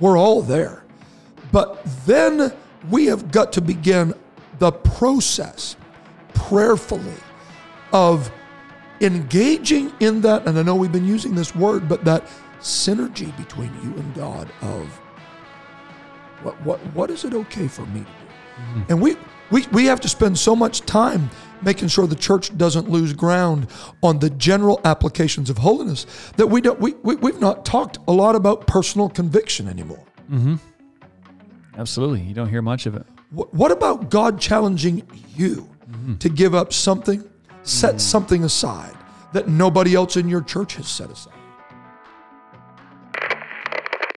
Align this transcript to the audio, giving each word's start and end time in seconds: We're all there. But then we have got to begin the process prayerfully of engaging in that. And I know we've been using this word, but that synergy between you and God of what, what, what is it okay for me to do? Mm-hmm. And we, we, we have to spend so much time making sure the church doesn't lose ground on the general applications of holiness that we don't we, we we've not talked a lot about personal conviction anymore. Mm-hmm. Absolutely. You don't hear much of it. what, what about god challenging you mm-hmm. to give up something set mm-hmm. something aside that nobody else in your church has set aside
We're 0.00 0.18
all 0.18 0.42
there. 0.42 0.82
But 1.50 1.84
then 2.06 2.52
we 2.90 3.06
have 3.06 3.30
got 3.30 3.52
to 3.54 3.60
begin 3.60 4.14
the 4.58 4.72
process 4.72 5.76
prayerfully 6.34 7.14
of 7.92 8.30
engaging 9.00 9.92
in 10.00 10.20
that. 10.22 10.46
And 10.46 10.58
I 10.58 10.62
know 10.62 10.74
we've 10.74 10.92
been 10.92 11.06
using 11.06 11.34
this 11.34 11.54
word, 11.54 11.88
but 11.88 12.04
that 12.04 12.26
synergy 12.60 13.36
between 13.36 13.72
you 13.82 13.94
and 13.96 14.14
God 14.14 14.50
of 14.62 14.88
what, 16.42 16.60
what, 16.62 16.78
what 16.94 17.10
is 17.10 17.24
it 17.24 17.34
okay 17.34 17.68
for 17.68 17.86
me 17.86 18.00
to 18.00 18.06
do? 18.06 18.10
Mm-hmm. 18.10 18.82
And 18.88 19.00
we, 19.00 19.16
we, 19.52 19.66
we 19.68 19.84
have 19.84 20.00
to 20.00 20.08
spend 20.08 20.38
so 20.38 20.56
much 20.56 20.80
time 20.80 21.30
making 21.62 21.88
sure 21.88 22.06
the 22.06 22.16
church 22.16 22.56
doesn't 22.58 22.90
lose 22.90 23.12
ground 23.12 23.68
on 24.02 24.18
the 24.18 24.30
general 24.30 24.80
applications 24.84 25.48
of 25.50 25.58
holiness 25.58 26.06
that 26.36 26.46
we 26.46 26.60
don't 26.60 26.80
we, 26.80 26.94
we 27.02 27.14
we've 27.16 27.40
not 27.40 27.64
talked 27.64 27.98
a 28.08 28.12
lot 28.12 28.34
about 28.34 28.66
personal 28.66 29.08
conviction 29.08 29.68
anymore. 29.68 30.04
Mm-hmm. 30.30 30.56
Absolutely. 31.78 32.22
You 32.22 32.34
don't 32.34 32.48
hear 32.48 32.62
much 32.62 32.86
of 32.86 32.96
it. 32.96 33.06
what, 33.30 33.52
what 33.54 33.70
about 33.70 34.10
god 34.10 34.40
challenging 34.40 35.06
you 35.36 35.68
mm-hmm. 35.88 36.16
to 36.16 36.28
give 36.28 36.54
up 36.54 36.72
something 36.72 37.22
set 37.62 37.90
mm-hmm. 37.90 37.98
something 37.98 38.44
aside 38.44 38.96
that 39.32 39.48
nobody 39.48 39.94
else 39.94 40.16
in 40.16 40.28
your 40.28 40.42
church 40.42 40.74
has 40.76 40.88
set 40.88 41.10
aside 41.10 41.32